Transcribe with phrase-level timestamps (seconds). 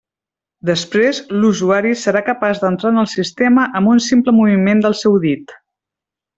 [0.69, 5.59] Després, l'usuari serà capaç d'entrar en el sistema amb un simple moviment del seu dit.